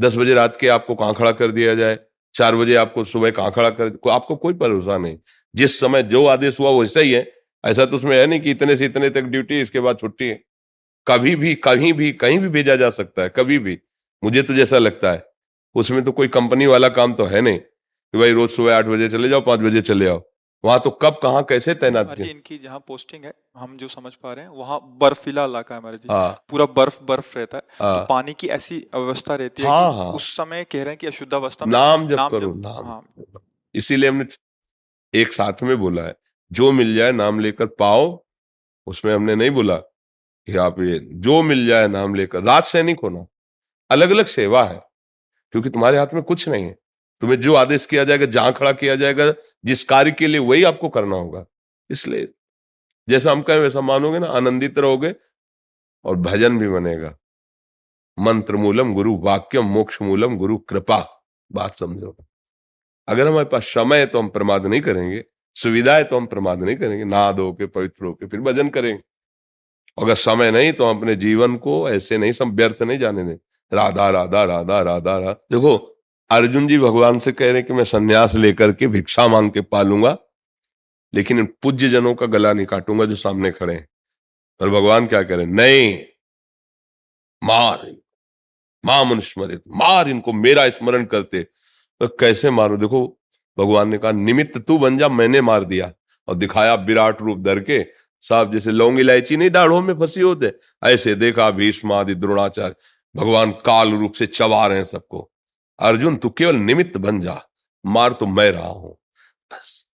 [0.00, 1.98] दस बजे रात के आपको कांखड़ा कर दिया जाए,
[2.34, 5.18] चार बजे आपको सुबह कांखड़ा कर, को, आपको कोई भरोसा नहीं।
[5.54, 7.32] जिस समय जो आदेश हुआ वैसा ही है।
[7.64, 10.42] ऐसा तो उसमें है नहीं कि इतने से इतने तक ड्यूटी, इसके बाद छुट्टी है।
[11.06, 13.78] कभी भी, कहीं भी कहीं भी भेजा जा सकता है, कभी भी।
[14.24, 15.24] मुझे तो जैसा लगता है।
[15.76, 19.08] उसमें तो कोई कंपनी वाला काम तो है नहीं कि भाई रोज सुबह आठ बजे
[19.08, 20.20] चले जाओ पाँच बजे चले आओ।
[20.64, 22.26] वहाँ तो कब कहाँ कैसे तैनात किए?
[22.26, 25.96] इनकी जहाँ पोस्टिंग है हम जो समझ पा रहे हैं वहाँ बर्फीला इलाका है हमारे
[25.96, 29.62] जी। हाँ। पूरा बर्फ़ बर्फ़ रहता है। तो हाँ। तो पानी की ऐसी अवस्था रहती
[29.62, 30.10] है हाँ, हाँ.
[30.12, 33.02] उस समय कह रहे हैं कि अशुद्ध अवस्था नाम जब नाम करो जब, नाम हाँ।
[33.74, 34.26] इसीलिए हमने
[35.14, 36.14] एक साथ में बोला है
[36.50, 38.18] जो मिल जाए नाम लेकर पाओ।
[38.86, 43.26] उसमें हमने नहीं बोला कि आप ये जो मिल जाए नाम लेकर। राज सैनिक होना
[43.90, 44.80] अलग अलग सेवा है।
[45.52, 46.78] क्योंकि तुम्हारे हाथ में कुछ नहीं है।
[47.20, 49.34] तुम्हें जो आदेश किया जाएगा, जहाँ खड़ा किया जाएगा,
[49.64, 51.44] जिस कार्य के लिए वही आपको करना होगा।
[51.90, 52.28] इसलिए
[53.08, 55.14] जैसा हम कहें, वैसा मानोगे ना, आनंदित रहोगे
[56.04, 57.18] और भजन भी बनेगा।
[58.18, 62.16] मंत्र मूलम गुरु, वाक्यम मोक्ष मूलम गुरु, कृपा। बात समझो।
[63.08, 65.24] अगर हमारे पास समय है तो हम प्रमाद नहीं करेंगे,
[65.56, 69.02] सुविधा है तो हम प्रमाद नहीं करेंगे ना दो के पवित्र होके फिर भजन करेंगे।
[69.98, 73.36] अगर समय नहीं तो हम अपने जीवन को ऐसे नहीं सब व्यर्थ नहीं जाने दें।
[73.72, 75.76] राधा राधा राधा राधा राधा। देखो,
[76.30, 80.16] अर्जुन जी भगवान से कह रहे कि मैं सन्यास लेकर के भिक्षा मांग के पालूँगा,
[81.14, 83.88] लेकिन इन पूज्य जनों का गला नहीं काटूँगा जो सामने खड़े हैं।
[84.60, 85.98] और भगवान क्या कह रहे नहीं,
[87.42, 87.86] मार
[88.84, 91.42] माँ मनुष्मरित मार इनको, मेरा स्मरण करते।
[92.00, 92.76] तो कैसे मारो?
[92.76, 93.06] देखो,
[93.58, 95.92] भगवान ने कहा, निमित्त तू बन जा, मैंने मार दिया।
[96.28, 97.84] और दिखाया विराट रूप धर के,
[98.20, 100.52] साहब जैसे लौंग इलायची नहीं, डाढ़ों में फंसी होते।
[100.84, 102.74] ऐसे देखा भीष्म आदि द्रोणाचार्य।
[103.16, 105.30] भगवान काल रूप से चबा रहे हैं सबको।
[105.78, 107.42] अर्जुन, तू केवल निमित्त बन जा।
[107.86, 108.98] मार तो मैं रहा हूँ।
[109.52, 109.90] बस।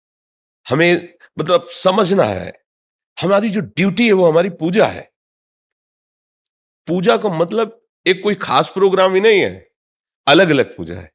[0.69, 2.53] हमें मतलब समझना है।
[3.23, 5.13] हमारी जो ड्यूटी है वो हमारी पूजा है।
[6.89, 9.69] पूजा का मतलब एक कोई खास प्रोग्राम ही नहीं है।
[10.27, 11.13] अलग अलग पूजा है।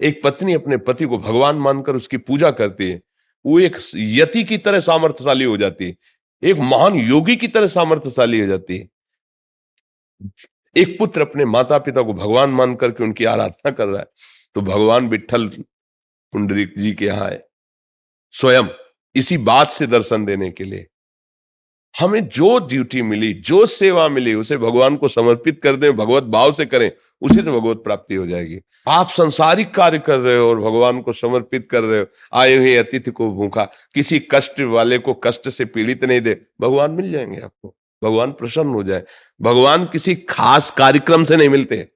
[0.00, 3.00] एक पत्नी अपने पति को भगवान मानकर उसकी पूजा करती है।
[3.46, 5.96] वो एक यति की तरह सामर्थ्यशाली हो जाती है।
[6.42, 8.88] एक महान योगी की तरह सामर्थ्यशाली हो जाती है।
[10.78, 14.06] एक पुत्र अपने माता पिता को भगवान मान करके उनकी आराधना कर रहा है
[14.54, 15.48] तो भगवान विठल
[16.32, 17.40] पुंडरीक जी के यहाँ आए।
[18.34, 18.64] स्वयं
[19.14, 20.86] इसी बात से दर्शन देने के लिए।
[22.00, 26.52] हमें जो ड्यूटी मिली, जो सेवा मिली, उसे भगवान को समर्पित कर दें, भगवत भाव
[26.52, 26.90] से करें,
[27.22, 31.12] उसी से भगवत प्राप्ति हो जाएगी। आप संसारिक कार्य कर रहे हो और भगवान को
[31.12, 33.64] समर्पित कर रहे हो, आए हुए अतिथि को भूखा,
[33.94, 37.74] किसी कष्ट वाले को कष्ट से पीड़ित नहीं दे, भगवान मिल जाएँगे आपको।
[38.04, 39.04] भगवान प्रसन्न हो जाए।
[39.42, 41.88] भगवान किसी खास कार्यक्रम से नहीं मिलते।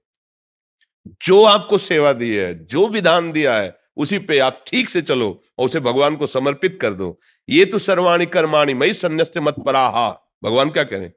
[1.25, 5.43] जो आपको सेवा दी है, जो विधान दिया है, उसी पे आप ठीक से चलो
[5.59, 10.11] और उसे भगवान को समर्पित कर दो। ये तो सर्वाणी कर्माणी, मई संन्यास मत पराहा।
[10.45, 11.11] भगवान क्या कह रहे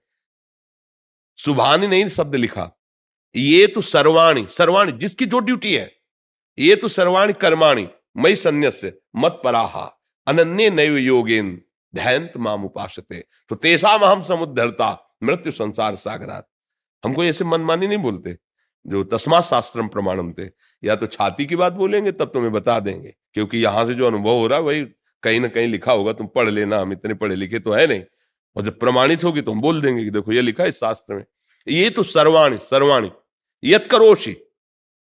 [1.38, 2.72] सुभानी नहीं शब्द लिखा।
[3.36, 5.96] ये तो सर्वाणी सर्वाणी जिसकी जो ड्यूटी है,
[6.60, 8.82] ये तो सर्वाणी कर्माणी, मई संन्यास
[9.16, 11.65] मत पराहा। अनन्य नैव योगेन।
[11.96, 16.48] ध्यान माम उपासते तो तेसा हम समुद्धरता, मृत्यु संसार सागरात।
[17.04, 18.38] हमको ऐसे मनमानी नहीं बोलते,
[18.86, 20.50] जो तस्मा शास्त्रम प्रमाणम थे।
[20.84, 24.30] या तो छाती की बात बोलेंगे, तब तुम्हें बता देंगे, क्योंकि यहाँ से जो अनुभव
[24.32, 24.84] हो रहा है, वही
[25.24, 28.04] कहीं ना कहीं लिखा होगा, तुम पढ़ लेना, हम इतने पढ़े लिखे तो है नहीं।
[28.56, 31.14] और जब प्रमाणित होगी तो हम बोल देंगे कि देखो, ये लिखा है इस शास्त्र
[31.14, 31.24] में।
[31.68, 33.12] ये तो सर्वाणी सर्वाणी
[33.64, 34.36] यत करोशी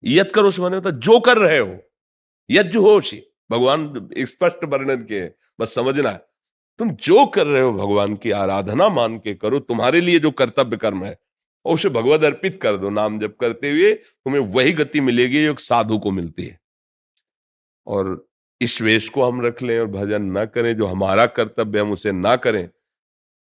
[0.05, 1.76] यत करोशी माने होता जो कर रहे हो
[2.51, 5.20] यज होशी भगवान स्पष्ट वर्णन के
[5.59, 6.20] बस समझना है।
[6.81, 10.76] तुम जो कर रहे हो भगवान की आराधना मान के करो, तुम्हारे लिए जो कर्तव्य
[10.76, 11.18] कर्म है
[11.64, 15.99] उसे भगवत अर्पित कर दो, नाम जप करते हुए तुम्हें वही गति मिलेगी जो साधु
[15.99, 16.59] को मिलती है।
[17.87, 18.28] और
[18.61, 22.12] इस वेश को हम रख लें और भजन ना करें, जो हमारा कर्तव्य हम उसे
[22.12, 22.68] ना करें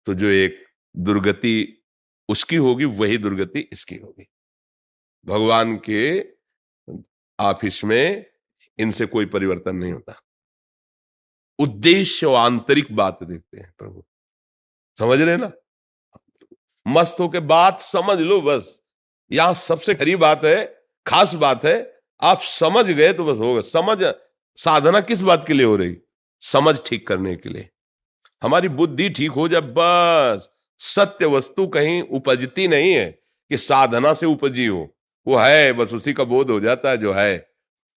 [0.07, 0.64] तो जो एक
[0.95, 1.82] दुर्गति
[2.28, 4.28] उसकी होगी, वही दुर्गति इसकी होगी।
[5.26, 6.20] भगवान के
[7.39, 8.24] ऑफ़िस में
[8.78, 10.20] इनसे कोई परिवर्तन नहीं होता।
[11.59, 14.04] उद्देश्य और आंतरिक बात देखते हैं प्रभु।
[14.98, 15.52] समझ रहे ना?
[16.86, 18.82] मस्त होके बात समझ लो बस।
[19.32, 24.14] यहाँ सबसे खरी बात है, खास बात है, आप समझ गए तो बस होगा समझ,
[24.57, 25.96] साधना किस बात के लिए हो रही?
[26.40, 27.70] समझ ठीक करने के लिए।
[28.42, 33.11] हमारी बुद्धि ठीक हो जाए बस। सत्य वस्तु कहीं उपजती नहीं है
[33.50, 34.96] कि साधना से उपजी हो।
[35.26, 37.50] वो है, बस उसी का बोध हो जाता है जो है।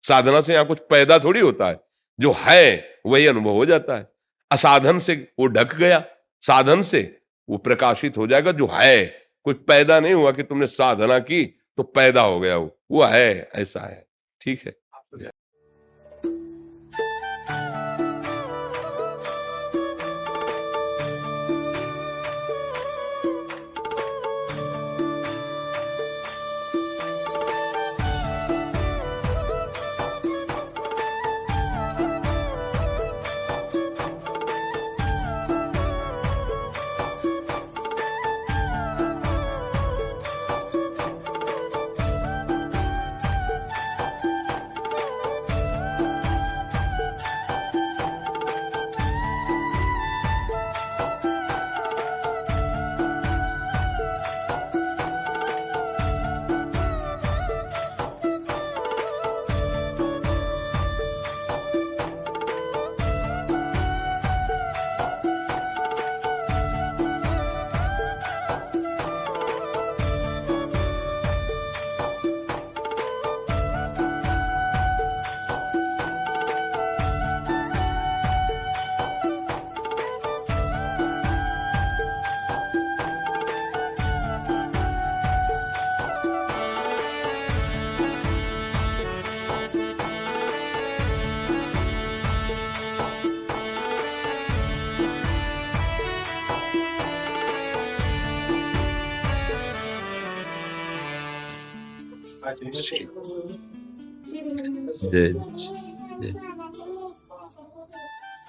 [0.04, 1.80] साधना से यहाँ कुछ पैदा थोड़ी होता है।
[2.20, 4.08] जो है वही अनुभव हो जाता है।
[4.52, 6.04] असाधन से वो ढक गया,
[6.42, 7.02] साधन से
[7.50, 9.06] वो प्रकाशित हो जाएगा, जो है,
[9.46, 11.46] कुछ पैदा नहीं हुआ कि तुमने साधना की
[11.78, 14.08] तो पैदा हो गया वो। वो है, ऐसा है,
[14.42, 14.74] ठीक है।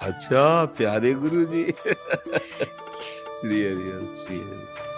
[0.01, 1.63] अच्छा प्यारे गुरु जी
[3.39, 4.90] श्री हरि श्री हरि